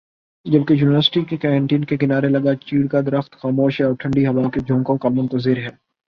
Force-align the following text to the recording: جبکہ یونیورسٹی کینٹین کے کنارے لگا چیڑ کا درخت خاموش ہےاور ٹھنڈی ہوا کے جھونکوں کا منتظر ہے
جبکہ 0.45 0.73
یونیورسٹی 0.73 1.21
کینٹین 1.33 1.83
کے 1.85 1.97
کنارے 1.97 2.27
لگا 2.29 2.53
چیڑ 2.57 2.85
کا 2.87 3.01
درخت 3.01 3.35
خاموش 3.39 3.79
ہےاور 3.79 3.95
ٹھنڈی 3.99 4.25
ہوا 4.27 4.49
کے 4.53 4.59
جھونکوں 4.61 4.97
کا 4.97 5.09
منتظر 5.11 5.57
ہے 5.57 5.69